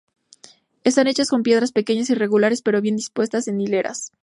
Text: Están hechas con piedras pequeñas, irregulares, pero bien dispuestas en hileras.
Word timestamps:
Están 0.83 1.05
hechas 1.05 1.29
con 1.29 1.43
piedras 1.43 1.71
pequeñas, 1.73 2.09
irregulares, 2.09 2.63
pero 2.63 2.81
bien 2.81 2.95
dispuestas 2.95 3.47
en 3.47 3.61
hileras. 3.61 4.11